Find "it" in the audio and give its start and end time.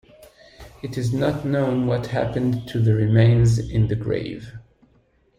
0.81-0.97